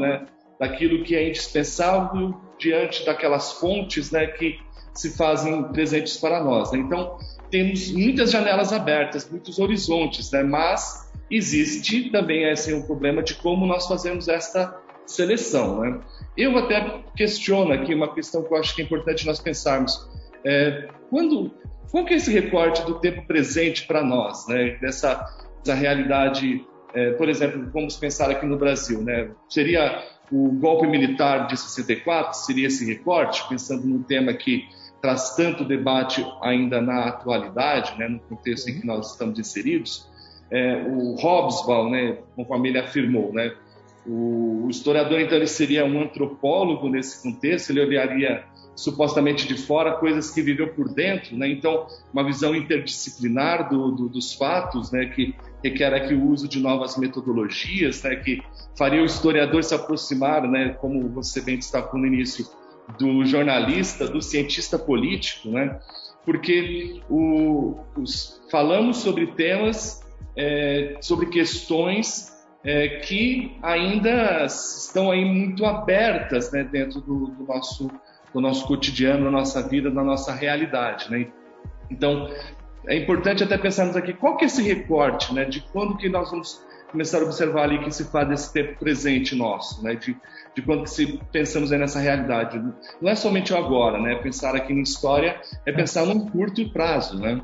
daquilo 0.60 1.04
que 1.04 1.16
é 1.16 1.28
indispensável 1.28 2.36
diante 2.58 3.06
daquelas 3.06 3.54
fontes 3.54 4.12
que 4.38 4.60
se 4.94 5.18
fazem 5.18 5.64
presentes 5.64 6.18
para 6.18 6.44
nós. 6.44 6.74
Então, 6.74 7.18
temos 7.50 7.92
muitas 7.92 8.32
janelas 8.32 8.72
abertas, 8.72 9.30
muitos 9.30 9.58
horizontes, 9.60 10.30
mas 10.48 11.11
existe 11.32 12.10
também 12.10 12.44
esse 12.44 12.74
um 12.74 12.82
problema 12.82 13.24
de 13.24 13.36
como 13.36 13.66
nós 13.66 13.88
fazemos 13.88 14.28
esta 14.28 14.78
seleção. 15.06 15.80
Né? 15.80 16.00
Eu 16.38 16.58
até 16.58 17.04
questiono 17.16 17.72
aqui 17.72 17.94
uma 17.94 18.14
questão 18.14 18.44
que 18.44 18.54
eu 18.54 18.58
acho 18.58 18.76
que 18.76 18.82
é 18.82 18.86
importante 18.86 19.26
nós 19.26 19.40
pensarmos. 19.40 20.10
É, 20.44 20.90
quando, 21.10 21.52
qual 21.90 22.06
que 22.06 22.14
é 22.14 22.18
esse 22.18 22.32
recorte 22.32 22.84
do 22.86 23.00
tempo 23.00 23.26
presente 23.26 23.86
para 23.86 24.04
nós, 24.04 24.48
né? 24.48 24.78
dessa, 24.82 25.26
dessa 25.64 25.74
realidade, 25.74 26.66
é, 26.94 27.12
por 27.12 27.30
exemplo, 27.30 27.70
vamos 27.72 27.96
pensar 27.96 28.30
aqui 28.30 28.46
no 28.46 28.58
Brasil, 28.58 29.02
né? 29.02 29.32
seria 29.50 30.04
o 30.32 30.50
golpe 30.54 30.88
militar 30.88 31.48
de 31.48 31.58
64, 31.58 32.38
seria 32.38 32.68
esse 32.68 32.86
recorte, 32.86 33.48
pensando 33.50 33.86
num 33.86 34.02
tema 34.02 34.34
que 34.34 34.66
traz 35.02 35.36
tanto 35.36 35.66
debate 35.66 36.26
ainda 36.42 36.80
na 36.80 37.06
atualidade, 37.06 37.98
né? 37.98 38.08
no 38.08 38.20
contexto 38.20 38.70
em 38.70 38.80
que 38.80 38.88
nós 38.88 39.12
estamos 39.12 39.38
inseridos, 39.38 40.10
é, 40.52 40.84
o 40.86 41.16
Hobsbawm, 41.16 41.90
né, 41.90 42.18
conforme 42.36 42.70
ele 42.70 42.80
afirmou, 42.80 43.32
né, 43.32 43.54
o, 44.06 44.66
o, 44.66 44.70
historiador 44.70 45.20
então 45.20 45.38
ele 45.38 45.48
seria 45.48 45.86
um 45.86 46.02
antropólogo 46.02 46.90
nesse 46.90 47.24
contexto, 47.24 47.70
ele 47.70 47.82
olharia 47.82 48.44
supostamente 48.76 49.48
de 49.48 49.56
fora 49.56 49.94
coisas 49.94 50.32
que 50.32 50.42
viveu 50.42 50.74
por 50.74 50.90
dentro, 50.94 51.38
né, 51.38 51.48
então 51.48 51.88
uma 52.14 52.24
visão 52.24 52.54
interdisciplinar 52.54 53.70
do, 53.70 53.92
do, 53.92 54.10
dos 54.10 54.34
fatos, 54.34 54.92
né, 54.92 55.06
que 55.06 55.34
requer 55.64 55.94
aqui 55.94 56.14
o 56.14 56.30
uso 56.30 56.48
de 56.48 56.60
novas 56.60 56.98
metodologias, 56.98 58.04
né, 58.04 58.16
que 58.18 58.42
faria 58.78 59.02
o 59.02 59.06
historiador 59.06 59.64
se 59.64 59.74
aproximar, 59.74 60.48
né, 60.48 60.76
como 60.82 61.08
você 61.10 61.40
bem 61.42 61.58
destacou 61.58 62.00
no 62.00 62.08
início, 62.08 62.46
do 63.00 63.24
jornalista, 63.24 64.06
do 64.08 64.22
cientista 64.22 64.78
político, 64.78 65.50
né, 65.50 65.80
porque 66.26 67.02
o, 67.10 67.78
os, 67.96 68.42
falamos 68.50 68.98
sobre 68.98 69.28
temas 69.28 70.02
é, 70.36 70.98
sobre 71.02 71.28
questões 71.28 72.32
é, 72.64 73.00
que 73.00 73.58
ainda 73.62 74.46
estão 74.46 75.12
aí 75.12 75.26
muito 75.26 75.66
abertas 75.66 76.52
né, 76.52 76.64
dentro 76.64 77.02
do, 77.02 77.28
do, 77.28 77.44
nosso, 77.46 77.90
do 78.34 78.40
nosso 78.40 78.68
cotidiano, 78.68 79.26
da 79.26 79.32
nossa 79.32 79.68
vida, 79.68 79.90
da 79.90 80.04
nossa 80.04 80.34
realidade. 80.34 81.10
Né? 81.10 81.28
Então, 81.90 82.30
é 82.88 82.96
importante 82.96 83.44
até 83.44 83.58
pensarmos 83.58 83.96
aqui 83.96 84.14
qual 84.14 84.38
que 84.38 84.46
é 84.46 84.48
esse 84.48 84.62
recorte 84.62 85.34
né, 85.34 85.46
de 85.46 85.62
quando 85.62 85.98
que 85.98 86.10
nós 86.10 86.30
vamos 86.32 86.64
começar 86.92 87.20
a 87.20 87.24
observar 87.24 87.64
ali 87.64 87.80
que 87.80 87.92
se 87.92 88.06
faz 88.06 88.28
desse 88.28 88.54
tempo 88.54 88.78
presente 88.78 89.34
nosso, 89.34 89.82
né, 89.82 89.96
de, 89.96 90.16
de 90.54 90.62
quando 90.62 90.84
que 90.84 90.90
se 90.90 91.20
pensamos 91.32 91.72
aí 91.72 91.80
nessa 91.80 92.00
realidade. 92.00 92.62
Não 93.02 93.10
é 93.10 93.16
somente 93.16 93.54
o 93.54 93.58
agora, 93.58 94.00
né, 94.00 94.16
pensar 94.16 94.56
aqui 94.56 94.74
em 94.74 94.82
história 94.82 95.40
é 95.66 95.72
pensar 95.72 96.06
num 96.06 96.30
curto 96.30 96.70
prazo, 96.72 97.18
né? 97.18 97.42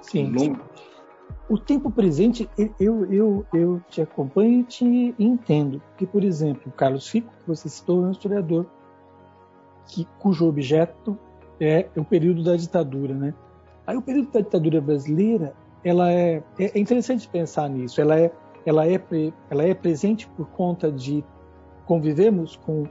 Sim. 0.00 0.32
Longo, 0.32 0.60
o 1.48 1.56
tempo 1.56 1.90
presente, 1.90 2.48
eu, 2.78 3.12
eu, 3.12 3.46
eu 3.54 3.80
te 3.88 4.02
acompanho 4.02 4.60
e 4.60 4.64
te 4.64 5.14
entendo. 5.18 5.80
Porque, 5.90 6.06
por 6.06 6.24
exemplo, 6.24 6.72
Carlos 6.72 7.08
Fico, 7.08 7.32
que 7.32 7.46
você 7.46 7.68
citou, 7.68 8.04
é 8.04 8.08
um 8.08 8.10
historiador 8.10 8.66
que, 9.86 10.06
cujo 10.18 10.46
objeto 10.46 11.16
é 11.60 11.88
o 11.96 12.04
período 12.04 12.42
da 12.42 12.56
ditadura. 12.56 13.14
Né? 13.14 13.34
Aí, 13.86 13.96
o 13.96 14.02
período 14.02 14.32
da 14.32 14.40
ditadura 14.40 14.80
brasileira, 14.80 15.54
ela 15.84 16.10
é, 16.10 16.42
é 16.58 16.78
interessante 16.78 17.28
pensar 17.28 17.68
nisso. 17.70 18.00
Ela 18.00 18.18
é, 18.18 18.32
ela 18.64 18.86
é, 18.86 19.00
ela 19.48 19.62
é 19.62 19.72
presente 19.72 20.26
por 20.28 20.48
conta 20.48 20.90
de 20.90 21.24
convivemos 21.84 22.56
com, 22.56 22.88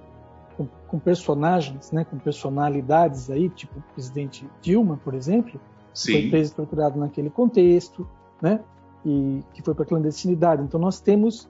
com, 0.55 0.65
com 0.87 0.97
personagens, 0.97 1.91
né, 1.91 2.05
com 2.05 2.17
personalidades 2.17 3.29
aí, 3.29 3.49
tipo 3.49 3.77
o 3.79 3.83
presidente 3.93 4.49
Dilma, 4.61 4.97
por 5.03 5.13
exemplo, 5.13 5.59
Sim. 5.93 6.13
foi 6.13 6.29
preso 6.29 6.53
e 6.53 6.55
torturado 6.55 6.97
naquele 6.97 7.29
contexto 7.29 8.07
né? 8.41 8.59
E 9.05 9.41
que 9.53 9.61
foi 9.61 9.73
para 9.73 9.83
a 9.83 9.87
clandestinidade. 9.87 10.63
Então 10.63 10.79
nós 10.79 10.99
temos 10.99 11.49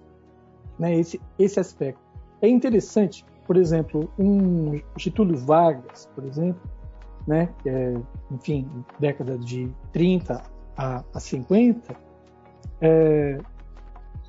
né, 0.77 0.96
esse, 0.96 1.20
esse 1.39 1.60
aspecto. 1.60 2.01
É 2.42 2.48
interessante, 2.48 3.25
por 3.48 3.58
exemplo, 3.58 4.10
um 4.20 4.80
Getúlio 4.98 5.38
Vargas, 5.38 6.10
por 6.13 6.25
exemplo, 6.25 6.62
né, 7.25 7.50
é, 7.65 7.94
enfim, 8.32 8.68
década 9.00 9.38
de 9.38 9.72
30 9.92 10.44
a, 10.77 11.04
a 11.13 11.20
50, 11.20 11.96
é, 12.82 13.38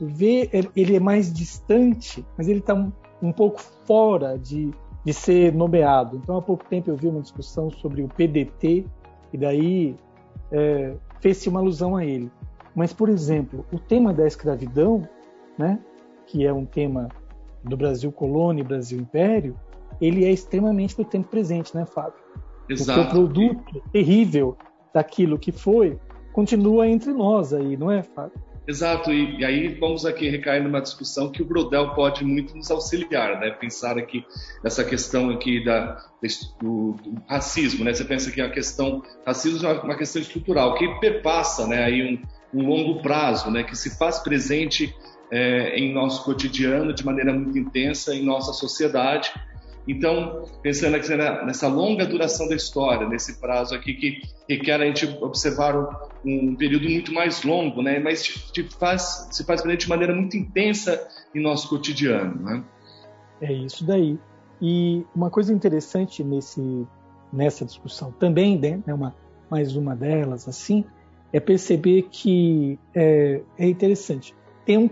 vê, 0.00 0.50
ele 0.74 0.96
é 0.96 1.00
mais 1.00 1.32
distante, 1.32 2.24
mas 2.36 2.48
ele 2.48 2.60
está 2.60 2.74
um, 2.74 2.92
um, 3.22 3.32
pouco 3.32 3.60
fora 3.60 4.38
de, 4.38 4.70
de 5.04 5.12
ser 5.12 5.52
nomeado. 5.52 6.16
Então, 6.16 6.36
há 6.36 6.42
pouco 6.42 6.64
tempo 6.64 6.90
eu 6.90 6.96
vi 6.96 7.08
uma 7.08 7.20
discussão 7.20 7.70
sobre 7.70 8.02
o 8.02 8.08
PDT, 8.08 8.86
e 9.32 9.38
daí 9.38 9.96
é, 10.52 10.94
fez-se 11.20 11.48
uma 11.48 11.60
alusão 11.60 11.96
a 11.96 12.04
ele. 12.04 12.30
Mas, 12.76 12.92
por 12.92 13.08
exemplo, 13.08 13.64
o 13.72 13.78
tema 13.78 14.12
da 14.12 14.26
escravidão, 14.26 15.08
né, 15.56 15.78
que 16.26 16.44
é 16.44 16.52
um 16.52 16.66
tema 16.66 17.08
do 17.64 17.74
Brasil 17.74 18.12
colônia 18.12 18.60
e 18.60 18.64
Brasil 18.64 19.00
império, 19.00 19.58
ele 19.98 20.26
é 20.26 20.30
extremamente 20.30 20.94
do 20.94 21.04
tempo 21.04 21.28
presente, 21.28 21.74
né, 21.74 21.86
Fábio? 21.86 22.20
Exato. 22.68 23.00
Porque 23.00 23.08
o 23.08 23.10
produto 23.10 23.82
terrível 23.90 24.58
daquilo 24.92 25.38
que 25.38 25.50
foi 25.50 25.98
continua 26.34 26.86
entre 26.86 27.14
nós 27.14 27.54
aí, 27.54 27.78
não 27.78 27.90
é, 27.90 28.02
Fábio? 28.02 28.38
Exato, 28.68 29.12
e, 29.12 29.38
e, 29.38 29.44
aí 29.44 29.68
vamos 29.78 30.04
aqui 30.04 30.28
recair 30.28 30.62
numa 30.62 30.80
discussão 30.80 31.30
que 31.30 31.40
o 31.40 31.46
Brodel 31.46 31.94
pode 31.94 32.24
muito 32.24 32.54
nos 32.56 32.68
auxiliar, 32.68 33.38
né? 33.38 33.50
Pensar 33.50 33.96
aqui 33.96 34.24
nessa 34.62 34.84
questão 34.84 35.30
aqui 35.30 35.64
da, 35.64 36.04
do, 36.60 36.92
do 36.94 37.22
racismo, 37.28 37.84
né? 37.84 37.94
Você 37.94 38.04
pensa 38.04 38.30
que 38.30 38.40
a 38.40 38.50
questão 38.50 39.02
racismo 39.24 39.66
é 39.66 39.80
uma 39.80 39.96
questão 39.96 40.20
estrutural 40.20 40.74
que 40.74 40.88
perpassa, 40.98 41.64
né? 41.68 41.84
Aí 41.84 42.02
um, 42.02 42.35
um 42.52 42.66
longo 42.66 43.02
prazo, 43.02 43.50
né, 43.50 43.62
que 43.62 43.76
se 43.76 43.96
faz 43.96 44.18
presente 44.18 44.94
é, 45.30 45.78
em 45.78 45.92
nosso 45.92 46.24
cotidiano 46.24 46.92
de 46.92 47.04
maneira 47.04 47.32
muito 47.32 47.58
intensa 47.58 48.14
em 48.14 48.24
nossa 48.24 48.52
sociedade. 48.52 49.32
Então, 49.88 50.44
pensando 50.62 50.96
aqui 50.96 51.08
nessa 51.44 51.68
longa 51.68 52.04
duração 52.04 52.48
da 52.48 52.56
história, 52.56 53.08
nesse 53.08 53.40
prazo 53.40 53.74
aqui 53.74 53.94
que 53.94 54.20
requer 54.48 54.80
a 54.80 54.84
gente 54.84 55.06
observar 55.20 55.76
um, 56.24 56.56
período 56.56 56.88
muito 56.88 57.12
mais 57.12 57.44
longo, 57.44 57.82
né, 57.82 58.00
mas 58.00 58.50
de 58.52 58.64
faz, 58.64 59.28
se 59.30 59.44
faz 59.44 59.62
presente 59.62 59.82
de 59.82 59.88
maneira 59.88 60.12
muito 60.12 60.36
intensa 60.36 61.06
em 61.32 61.40
nosso 61.40 61.68
cotidiano. 61.68 62.34
Né? 62.42 62.64
É 63.40 63.52
isso 63.52 63.84
daí. 63.84 64.18
E 64.60 65.04
uma 65.14 65.30
coisa 65.30 65.52
interessante 65.52 66.24
nesse, 66.24 66.86
nessa 67.32 67.64
discussão 67.64 68.10
também, 68.10 68.58
né, 68.58 68.82
uma, 68.92 69.14
mais 69.48 69.76
uma 69.76 69.94
delas, 69.94 70.48
assim, 70.48 70.84
é 71.32 71.40
perceber 71.40 72.02
que 72.10 72.78
é, 72.94 73.42
é 73.58 73.68
interessante. 73.68 74.34
Tem 74.64 74.78
um, 74.78 74.88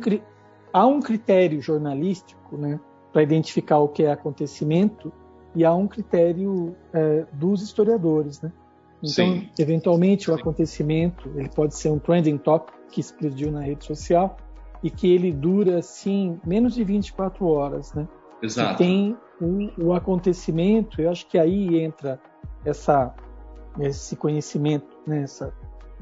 há 0.72 0.86
um 0.86 1.00
critério 1.00 1.60
jornalístico 1.60 2.56
né, 2.56 2.78
para 3.12 3.22
identificar 3.22 3.78
o 3.78 3.88
que 3.88 4.02
é 4.02 4.10
acontecimento 4.10 5.12
e 5.54 5.64
há 5.64 5.72
um 5.74 5.86
critério 5.86 6.74
é, 6.92 7.24
dos 7.32 7.62
historiadores. 7.62 8.40
Né? 8.40 8.52
Então, 8.98 9.26
Sim. 9.26 9.48
eventualmente, 9.58 10.30
o 10.30 10.34
acontecimento 10.34 11.30
ele 11.36 11.48
pode 11.48 11.76
ser 11.76 11.90
um 11.90 11.98
trending 11.98 12.38
topic 12.38 12.74
que 12.90 13.00
explodiu 13.00 13.50
na 13.50 13.60
rede 13.60 13.84
social 13.84 14.36
e 14.82 14.90
que 14.90 15.12
ele 15.12 15.32
dura, 15.32 15.78
assim, 15.78 16.38
menos 16.44 16.74
de 16.74 16.84
24 16.84 17.46
horas. 17.46 17.92
Né? 17.94 18.06
Exato. 18.42 18.74
E 18.74 18.76
tem 18.76 19.16
o, 19.40 19.86
o 19.86 19.92
acontecimento, 19.94 21.00
eu 21.00 21.10
acho 21.10 21.26
que 21.26 21.38
aí 21.38 21.80
entra 21.80 22.20
essa, 22.64 23.14
esse 23.80 24.16
conhecimento, 24.16 24.86
né, 25.06 25.22
essa 25.22 25.52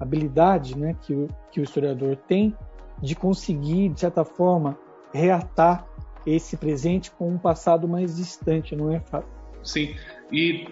habilidade 0.00 0.76
né, 0.76 0.96
que, 1.02 1.14
o, 1.14 1.28
que 1.50 1.60
o 1.60 1.62
historiador 1.62 2.16
tem 2.16 2.56
de 3.00 3.14
conseguir, 3.14 3.88
de 3.88 4.00
certa 4.00 4.24
forma, 4.24 4.78
reatar 5.12 5.86
esse 6.26 6.56
presente 6.56 7.10
com 7.10 7.28
um 7.28 7.38
passado 7.38 7.88
mais 7.88 8.16
distante, 8.16 8.76
não 8.76 8.92
é, 8.92 9.00
Fábio? 9.00 9.28
Sim, 9.62 9.94
e 10.30 10.66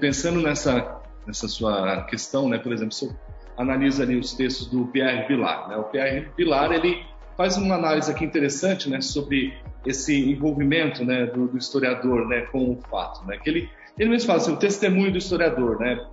pensando 0.00 0.40
nessa, 0.40 1.00
nessa 1.26 1.48
sua 1.48 2.02
questão, 2.04 2.48
né, 2.48 2.58
por 2.58 2.72
exemplo, 2.72 2.92
você 2.92 3.10
analisa 3.56 4.02
ali 4.02 4.16
os 4.18 4.32
textos 4.32 4.66
do 4.66 4.86
Pierre 4.86 5.26
Vilar. 5.28 5.68
Né? 5.68 5.76
O 5.76 5.84
Pierre 5.84 6.28
Vilar 6.36 6.72
ele 6.72 7.04
faz 7.36 7.56
uma 7.56 7.74
análise 7.74 8.10
aqui 8.10 8.24
interessante 8.24 8.88
né, 8.88 9.00
sobre 9.00 9.54
esse 9.86 10.30
envolvimento 10.30 11.04
né, 11.04 11.26
do, 11.26 11.48
do 11.48 11.58
historiador 11.58 12.26
né, 12.28 12.42
com 12.52 12.72
o 12.72 12.80
fato. 12.90 13.26
Né? 13.26 13.38
Que 13.38 13.50
ele, 13.50 13.70
ele 13.98 14.10
mesmo 14.10 14.26
fala 14.26 14.38
assim, 14.38 14.52
o 14.52 14.56
testemunho 14.56 15.12
do 15.12 15.18
historiador, 15.18 15.78
né? 15.78 16.06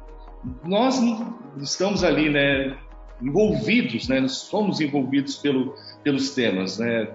Nós 0.64 1.00
estamos 1.62 2.04
ali, 2.04 2.30
né, 2.30 2.78
envolvidos, 3.22 4.08
né? 4.08 4.20
Nós 4.20 4.34
somos 4.34 4.80
envolvidos 4.80 5.38
pelo, 5.38 5.76
pelos 6.04 6.32
temas, 6.32 6.78
né? 6.78 7.08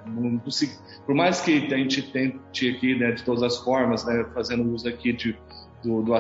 Por 1.07 1.15
mais 1.15 1.41
que 1.41 1.73
a 1.73 1.77
gente 1.77 2.03
tente 2.03 2.71
aqui, 2.71 2.95
né, 2.95 3.13
de 3.13 3.23
todas 3.23 3.43
as 3.43 3.59
formas, 3.59 4.05
né, 4.05 4.25
fazendo 4.35 4.69
uso 4.73 4.89
aqui 4.89 5.13
de, 5.13 5.37
do, 5.83 6.03
do, 6.03 6.13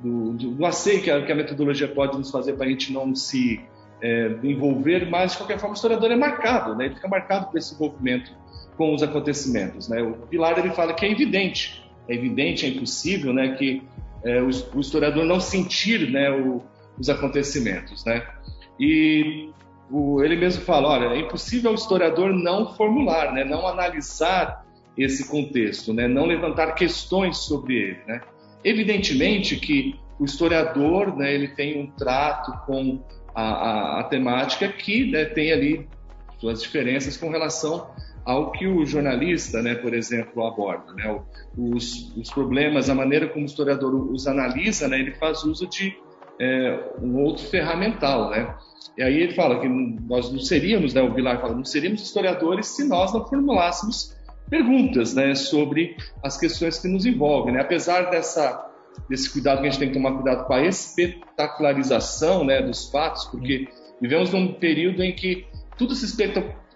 do, 0.00 0.32
do, 0.32 0.50
do 0.50 1.00
que 1.02 1.10
a, 1.10 1.24
que 1.24 1.32
a 1.32 1.34
metodologia 1.34 1.88
pode 1.88 2.16
nos 2.18 2.30
fazer 2.30 2.54
para 2.54 2.66
a 2.66 2.68
gente 2.68 2.92
não 2.92 3.14
se 3.14 3.60
é, 4.00 4.36
envolver, 4.42 5.08
mas 5.08 5.32
de 5.32 5.38
qualquer 5.38 5.58
forma 5.58 5.74
o 5.74 5.76
historiador 5.76 6.10
é 6.10 6.16
marcado, 6.16 6.74
né? 6.74 6.86
Ele 6.86 6.94
fica 6.94 7.08
marcado 7.08 7.46
por 7.46 7.58
esse 7.58 7.74
envolvimento 7.74 8.32
com 8.76 8.94
os 8.94 9.02
acontecimentos, 9.02 9.88
né? 9.88 10.02
O 10.02 10.14
Pilar 10.26 10.58
ele 10.58 10.70
fala 10.70 10.92
que 10.94 11.06
é 11.06 11.10
evidente, 11.10 11.88
é 12.08 12.14
evidente, 12.14 12.66
é 12.66 12.68
impossível, 12.68 13.32
né, 13.32 13.54
que 13.54 13.82
é, 14.24 14.40
o, 14.40 14.48
o, 14.74 14.80
historiador 14.80 15.24
não 15.24 15.40
sentir, 15.40 16.10
né, 16.10 16.30
o, 16.30 16.62
os 16.98 17.08
acontecimentos, 17.08 18.04
né? 18.04 18.26
E 18.78 19.50
o, 19.90 20.22
ele 20.22 20.36
mesmo 20.36 20.62
fala, 20.62 20.88
olha, 20.88 21.14
é 21.14 21.20
impossível 21.20 21.72
o 21.72 21.74
historiador 21.74 22.32
não 22.32 22.74
formular, 22.74 23.32
né, 23.32 23.44
não 23.44 23.66
analisar 23.66 24.64
esse 24.96 25.28
contexto, 25.28 25.92
né, 25.92 26.06
não 26.06 26.26
levantar 26.26 26.72
questões 26.72 27.38
sobre 27.38 27.74
ele, 27.74 27.98
né? 28.06 28.20
Evidentemente 28.64 29.56
que 29.56 29.98
o 30.18 30.24
historiador, 30.24 31.16
né, 31.16 31.34
ele 31.34 31.48
tem 31.48 31.80
um 31.80 31.90
trato 31.90 32.52
com 32.64 33.02
a, 33.34 33.42
a, 33.42 34.00
a 34.00 34.04
temática 34.04 34.68
que 34.68 35.10
né, 35.10 35.24
tem 35.24 35.52
ali 35.52 35.88
suas 36.38 36.62
diferenças 36.62 37.16
com 37.16 37.30
relação 37.30 37.90
ao 38.24 38.52
que 38.52 38.66
o 38.66 38.84
jornalista, 38.86 39.62
né, 39.62 39.74
por 39.74 39.92
exemplo, 39.94 40.44
aborda. 40.46 40.92
Né? 40.92 41.20
Os, 41.56 42.14
os, 42.16 42.30
problemas, 42.30 42.88
a 42.88 42.94
maneira 42.94 43.28
como 43.28 43.42
o 43.42 43.46
historiador 43.46 43.94
os 43.94 44.26
analisa, 44.26 44.88
né, 44.88 44.98
ele 44.98 45.12
faz 45.12 45.42
uso 45.44 45.66
de 45.66 45.96
é, 46.40 46.92
um 47.00 47.22
outro 47.22 47.44
ferramental. 47.44 48.30
Né? 48.30 48.54
E 48.96 49.02
aí 49.02 49.20
ele 49.20 49.34
fala 49.34 49.60
que 49.60 49.68
nós 49.68 50.30
não 50.30 50.38
seríamos, 50.38 50.94
né, 50.94 51.02
o 51.02 51.12
Vilar 51.12 51.40
fala, 51.40 51.54
não 51.54 51.64
seríamos 51.64 52.02
historiadores 52.02 52.66
se 52.68 52.86
nós 52.86 53.12
não 53.12 53.26
formulássemos 53.26 54.16
perguntas 54.48 55.14
né, 55.14 55.34
sobre 55.34 55.96
as 56.22 56.38
questões 56.38 56.78
que 56.78 56.86
nos 56.86 57.04
envolvem. 57.04 57.54
Né? 57.54 57.60
Apesar 57.60 58.10
dessa, 58.10 58.70
desse 59.08 59.30
cuidado 59.30 59.60
que 59.60 59.66
a 59.66 59.70
gente 59.70 59.78
tem 59.78 59.88
que 59.88 59.94
tomar 59.94 60.12
cuidado 60.12 60.46
com 60.46 60.52
a 60.52 60.62
espetacularização 60.62 62.44
né, 62.44 62.62
dos 62.62 62.88
fatos, 62.90 63.24
porque 63.24 63.66
vivemos 64.00 64.30
num 64.30 64.52
período 64.54 65.02
em 65.02 65.12
que 65.12 65.46
tudo 65.76 65.94
se, 65.94 66.06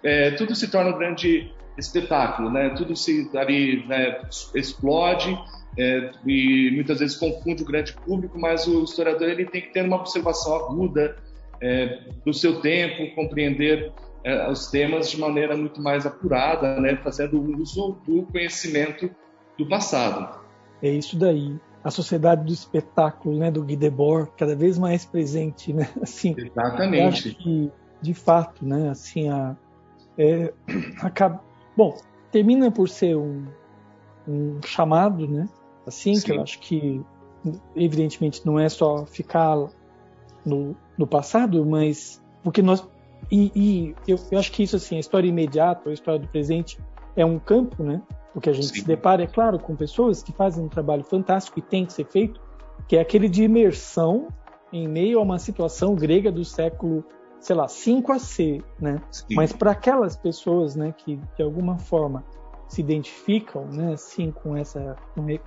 é, 0.03 0.31
tudo 0.31 0.55
se 0.55 0.69
torna 0.69 0.91
um 0.91 0.97
grande 0.97 1.51
espetáculo, 1.77 2.49
né? 2.49 2.69
tudo 2.69 2.95
se 2.95 3.29
ali 3.35 3.85
né, 3.87 4.21
explode 4.55 5.37
é, 5.77 6.11
e 6.25 6.71
muitas 6.73 6.99
vezes 6.99 7.15
confunde 7.15 7.61
o 7.61 7.65
grande 7.65 7.93
público, 7.93 8.39
mas 8.39 8.67
o 8.67 8.83
historiador 8.83 9.29
ele 9.29 9.45
tem 9.45 9.61
que 9.61 9.71
ter 9.73 9.83
uma 9.83 9.97
observação 9.97 10.55
aguda 10.55 11.15
é, 11.61 11.99
do 12.25 12.33
seu 12.33 12.61
tempo, 12.61 13.13
compreender 13.15 13.93
é, 14.23 14.49
os 14.49 14.67
temas 14.67 15.09
de 15.09 15.19
maneira 15.19 15.55
muito 15.55 15.81
mais 15.81 16.05
apurada, 16.05 16.79
né, 16.79 16.95
fazendo 16.97 17.39
uso 17.61 17.97
do 18.05 18.23
conhecimento 18.23 19.09
do 19.57 19.67
passado. 19.67 20.41
É 20.81 20.89
isso 20.89 21.17
daí. 21.17 21.55
A 21.83 21.91
sociedade 21.91 22.43
do 22.43 22.51
espetáculo, 22.51 23.37
né, 23.37 23.49
do 23.49 23.63
Guy 23.63 23.75
Debord, 23.75 24.31
cada 24.37 24.55
vez 24.55 24.77
mais 24.77 25.05
presente, 25.05 25.71
né? 25.71 25.89
Assim, 26.01 26.35
Exatamente. 26.37 27.35
que, 27.35 27.71
de 28.01 28.13
fato, 28.13 28.65
né, 28.65 28.89
assim, 28.89 29.29
a, 29.29 29.55
é, 30.17 30.53
acaba, 31.01 31.41
bom, 31.75 31.97
termina 32.31 32.71
por 32.71 32.89
ser 32.89 33.15
um, 33.15 33.45
um 34.27 34.59
chamado, 34.65 35.27
né? 35.27 35.47
Assim, 35.85 36.15
Sim. 36.15 36.25
que 36.25 36.31
eu 36.33 36.41
acho 36.41 36.59
que, 36.59 37.01
evidentemente, 37.75 38.45
não 38.45 38.59
é 38.59 38.67
só 38.67 39.05
ficar 39.05 39.55
no, 40.45 40.75
no 40.97 41.07
passado, 41.07 41.65
mas 41.65 42.21
porque 42.43 42.61
nós 42.61 42.87
e, 43.31 43.51
e 43.55 43.95
eu, 44.07 44.17
eu, 44.31 44.39
acho 44.39 44.51
que 44.51 44.63
isso, 44.63 44.75
assim, 44.75 44.97
a 44.97 44.99
história 44.99 45.27
imediata, 45.27 45.89
a 45.89 45.93
história 45.93 46.19
do 46.19 46.27
presente, 46.27 46.79
é 47.15 47.25
um 47.25 47.39
campo, 47.39 47.83
né? 47.83 48.01
Porque 48.33 48.49
a 48.49 48.53
gente 48.53 48.67
Sim. 48.67 48.75
se 48.75 48.85
depara, 48.85 49.23
é 49.23 49.27
claro, 49.27 49.59
com 49.59 49.75
pessoas 49.75 50.21
que 50.21 50.31
fazem 50.31 50.63
um 50.63 50.69
trabalho 50.69 51.03
fantástico 51.03 51.59
e 51.59 51.61
tem 51.61 51.85
que 51.85 51.93
ser 51.93 52.05
feito, 52.05 52.39
que 52.87 52.95
é 52.95 53.01
aquele 53.01 53.27
de 53.27 53.43
imersão 53.43 54.27
em 54.71 54.87
meio 54.87 55.19
a 55.19 55.21
uma 55.21 55.39
situação 55.39 55.95
grega 55.95 56.31
do 56.31 56.45
século, 56.45 57.03
sei 57.39 57.55
lá, 57.55 57.67
5 57.67 58.11
a 58.11 58.19
C, 58.19 58.61
né? 58.79 59.01
Sim. 59.11 59.35
Mas 59.35 59.53
para 59.53 59.71
aquelas 59.71 60.15
pessoas, 60.15 60.75
né, 60.75 60.93
que 60.95 61.19
de 61.35 61.43
alguma 61.43 61.77
forma 61.77 62.23
se 62.67 62.81
identificam, 62.81 63.65
né, 63.65 63.93
assim, 63.93 64.31
com 64.31 64.55
essa, 64.55 64.95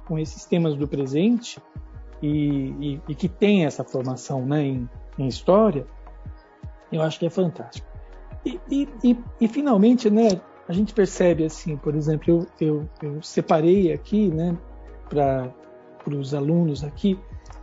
com, 0.07 0.19
esses 0.19 0.45
temas 0.47 0.75
do 0.75 0.89
presente 0.89 1.61
e, 2.23 2.75
e, 2.81 3.01
e 3.09 3.15
que 3.15 3.29
tem 3.29 3.67
essa 3.67 3.85
formação, 3.85 4.47
né, 4.47 4.63
em, 4.63 4.89
em 5.19 5.27
história, 5.27 5.87
eu 6.91 7.03
acho 7.03 7.19
que 7.19 7.27
é 7.27 7.31
fantástico. 7.31 7.87
E, 8.45 8.89
e, 9.39 9.49
finalmente, 9.49 10.09
né, 10.09 10.41
a 10.67 10.73
gente 10.73 10.95
percebe 10.95 11.45
assim, 11.45 11.77
por 11.77 11.95
exemplo, 11.95 12.47
eu, 12.59 12.69
eu, 12.69 12.89
eu 13.03 13.23
separei 13.23 13.93
aqui, 13.93 14.29
né, 14.29 14.57
para 15.09 15.53
os 16.07 16.33
alunos 16.33 16.83
aqui, 16.83 17.19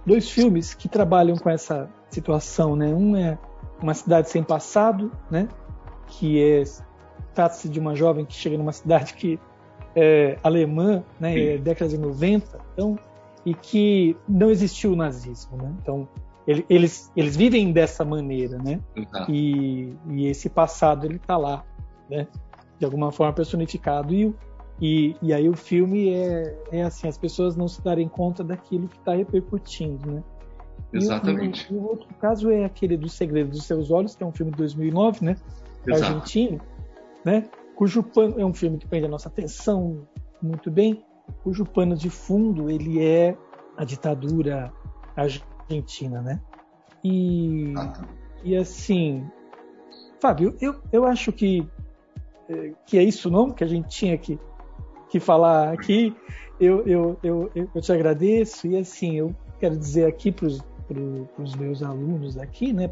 dois 0.05 0.29
filmes 0.29 0.73
que 0.73 0.87
trabalham 0.87 1.35
com 1.35 1.49
essa 1.49 1.89
situação, 2.09 2.75
né? 2.75 2.87
Um 2.87 3.15
é 3.15 3.37
Uma 3.81 3.93
Cidade 3.93 4.29
Sem 4.29 4.43
Passado, 4.43 5.11
né? 5.29 5.47
Que 6.07 6.41
é 6.41 6.63
trata-se 7.33 7.69
de 7.69 7.79
uma 7.79 7.95
jovem 7.95 8.25
que 8.25 8.33
chega 8.33 8.57
numa 8.57 8.71
cidade 8.71 9.13
que 9.13 9.39
é 9.95 10.37
alemã, 10.43 11.03
né? 11.19 11.53
É 11.53 11.57
década 11.57 11.89
de 11.89 11.97
90, 11.97 12.59
então 12.73 12.97
e 13.45 13.53
que 13.53 14.17
não 14.27 14.49
existiu 14.49 14.91
o 14.91 14.95
nazismo, 14.95 15.55
né? 15.55 15.73
Então 15.81 16.07
eles, 16.45 17.11
eles 17.15 17.35
vivem 17.35 17.71
dessa 17.71 18.03
maneira, 18.03 18.57
né? 18.57 18.81
E, 19.29 19.93
e, 20.09 20.27
esse 20.27 20.49
passado 20.49 21.05
ele 21.05 21.17
está 21.17 21.37
lá, 21.37 21.63
né? 22.09 22.27
De 22.79 22.85
alguma 22.85 23.11
forma 23.11 23.33
personificado 23.33 24.13
e, 24.13 24.33
e, 24.81 25.15
e 25.21 25.33
aí 25.33 25.47
o 25.47 25.55
filme 25.55 26.09
é, 26.09 26.57
é 26.71 26.83
assim 26.83 27.07
as 27.07 27.17
pessoas 27.17 27.55
não 27.55 27.67
se 27.67 27.81
darem 27.81 28.07
conta 28.07 28.43
daquilo 28.43 28.87
que 28.87 28.97
está 28.97 29.13
repercutindo, 29.13 30.11
né? 30.11 30.23
Exatamente. 30.93 31.71
E 31.71 31.75
o, 31.75 31.79
o, 31.79 31.89
outro 31.89 32.07
caso 32.19 32.49
é 32.49 32.65
aquele 32.65 32.97
do 32.97 33.09
Segredo 33.09 33.51
dos 33.51 33.63
Seus 33.65 33.91
Olhos, 33.91 34.15
que 34.15 34.23
é 34.23 34.25
um 34.25 34.31
filme 34.31 34.51
de 34.51 34.57
2009, 34.57 35.25
né? 35.25 35.35
Exato. 35.85 36.13
Argentino, 36.13 36.61
né? 37.23 37.49
Cujo 37.75 38.01
pano 38.01 38.39
é 38.39 38.45
um 38.45 38.53
filme 38.53 38.77
que 38.77 38.87
prende 38.87 39.05
a 39.05 39.09
nossa 39.09 39.27
atenção 39.29 40.07
muito 40.41 40.71
bem, 40.71 41.03
cujo 41.43 41.65
pano 41.65 41.95
de 41.95 42.09
fundo 42.09 42.69
ele 42.69 43.03
é 43.03 43.37
a 43.75 43.83
ditadura 43.83 44.71
argentina 45.15 45.57
Argentina, 45.69 46.21
né? 46.21 46.41
E, 47.03 47.73
ah, 47.77 47.87
tá. 47.87 48.07
e 48.43 48.55
assim, 48.55 49.25
Fábio, 50.19 50.55
eu, 50.59 50.75
eu 50.91 51.05
acho 51.05 51.31
que, 51.31 51.67
é, 52.49 52.73
que 52.85 52.97
é 52.97 53.03
isso 53.03 53.29
não 53.29 53.51
que 53.51 53.63
a 53.63 53.67
gente 53.67 53.89
tinha 53.89 54.17
que, 54.17 54.39
que 55.09 55.19
falar 55.19 55.73
aqui. 55.73 56.15
Eu, 56.59 56.87
eu, 56.87 57.19
eu, 57.21 57.51
eu 57.53 57.81
te 57.81 57.91
agradeço 57.91 58.65
e 58.65 58.77
assim, 58.77 59.15
eu 59.15 59.35
quero 59.59 59.77
dizer 59.77 60.05
aqui 60.05 60.31
para 60.31 60.47
os 60.47 61.55
meus 61.55 61.83
alunos 61.83 62.37
aqui, 62.37 62.71
né, 62.71 62.89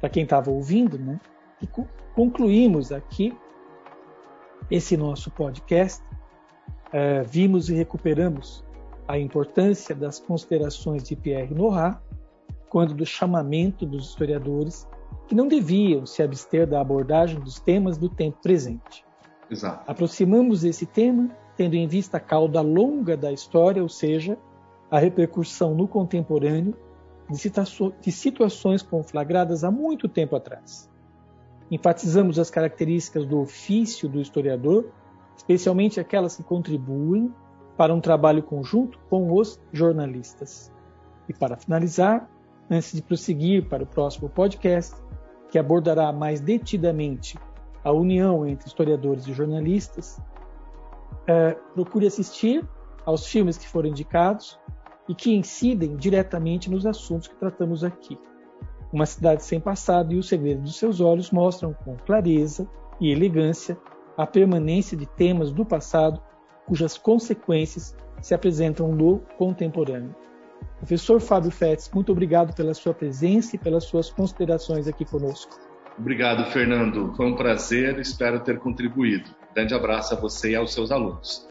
para 0.00 0.08
quem 0.08 0.24
estava 0.24 0.50
ouvindo, 0.50 0.98
né, 0.98 1.20
que 1.58 1.68
concluímos 2.14 2.92
aqui 2.92 3.36
esse 4.70 4.96
nosso 4.96 5.30
podcast. 5.30 6.02
É, 6.92 7.22
vimos 7.22 7.68
e 7.68 7.74
recuperamos 7.74 8.64
a 9.06 9.18
importância 9.18 9.94
das 9.94 10.18
considerações 10.18 11.04
de 11.04 11.14
Pierre 11.14 11.54
Nora 11.54 12.00
quando 12.68 12.94
do 12.94 13.04
chamamento 13.06 13.84
dos 13.84 14.08
historiadores 14.08 14.88
que 15.26 15.34
não 15.34 15.46
deviam 15.46 16.06
se 16.06 16.22
abster 16.22 16.66
da 16.66 16.80
abordagem 16.80 17.38
dos 17.40 17.60
temas 17.60 17.96
do 17.96 18.08
tempo 18.08 18.38
presente. 18.42 19.04
Exato. 19.48 19.88
Aproximamos 19.90 20.64
esse 20.64 20.86
tema 20.86 21.30
tendo 21.56 21.74
em 21.74 21.86
vista 21.86 22.16
a 22.16 22.20
cauda 22.20 22.60
longa 22.60 23.16
da 23.16 23.30
história, 23.30 23.82
ou 23.82 23.88
seja, 23.88 24.38
a 24.90 24.98
repercussão 24.98 25.74
no 25.74 25.86
contemporâneo 25.86 26.74
de 27.30 28.12
situações 28.12 28.82
conflagradas 28.82 29.62
há 29.62 29.70
muito 29.70 30.08
tempo 30.08 30.34
atrás. 30.34 30.90
Enfatizamos 31.70 32.38
as 32.38 32.50
características 32.50 33.24
do 33.24 33.40
ofício 33.40 34.08
do 34.08 34.20
historiador, 34.20 34.90
especialmente 35.36 36.00
aquelas 36.00 36.36
que 36.36 36.42
contribuem 36.42 37.32
para 37.76 37.94
um 37.94 38.00
trabalho 38.00 38.42
conjunto 38.42 38.98
com 39.08 39.32
os 39.32 39.60
jornalistas. 39.72 40.72
E 41.28 41.32
para 41.32 41.56
finalizar, 41.56 42.28
antes 42.68 42.92
de 42.92 43.00
prosseguir 43.00 43.68
para 43.68 43.84
o 43.84 43.86
próximo 43.86 44.28
podcast, 44.28 44.96
que 45.48 45.58
abordará 45.58 46.12
mais 46.12 46.40
detidamente 46.40 47.38
a 47.84 47.92
união 47.92 48.44
entre 48.44 48.66
historiadores 48.66 49.26
e 49.28 49.32
jornalistas, 49.32 50.20
é, 51.26 51.52
procure 51.74 52.06
assistir 52.06 52.68
aos 53.06 53.26
filmes 53.26 53.56
que 53.56 53.68
foram 53.68 53.88
indicados 53.88 54.58
e 55.10 55.14
que 55.14 55.34
incidem 55.34 55.96
diretamente 55.96 56.70
nos 56.70 56.86
assuntos 56.86 57.26
que 57.26 57.34
tratamos 57.34 57.82
aqui. 57.82 58.16
Uma 58.92 59.04
Cidade 59.04 59.42
Sem 59.42 59.58
Passado 59.58 60.12
e 60.12 60.18
O 60.18 60.22
Segredo 60.22 60.62
dos 60.62 60.76
Seus 60.76 61.00
Olhos 61.00 61.32
mostram 61.32 61.74
com 61.74 61.96
clareza 61.96 62.68
e 63.00 63.10
elegância 63.10 63.76
a 64.16 64.24
permanência 64.24 64.96
de 64.96 65.06
temas 65.06 65.50
do 65.50 65.66
passado 65.66 66.22
cujas 66.64 66.96
consequências 66.96 67.96
se 68.22 68.34
apresentam 68.34 68.92
no 68.92 69.18
contemporâneo. 69.36 70.14
Professor 70.76 71.20
Fábio 71.20 71.50
Fetz, 71.50 71.90
muito 71.92 72.12
obrigado 72.12 72.54
pela 72.54 72.72
sua 72.72 72.94
presença 72.94 73.56
e 73.56 73.58
pelas 73.58 73.84
suas 73.84 74.10
considerações 74.10 74.86
aqui 74.86 75.04
conosco. 75.04 75.58
Obrigado, 75.98 76.48
Fernando. 76.52 77.12
Foi 77.16 77.26
um 77.26 77.34
prazer, 77.34 77.98
espero 77.98 78.38
ter 78.44 78.60
contribuído. 78.60 79.28
Grande 79.56 79.74
abraço 79.74 80.14
a 80.14 80.20
você 80.20 80.52
e 80.52 80.56
aos 80.56 80.72
seus 80.72 80.92
alunos. 80.92 81.50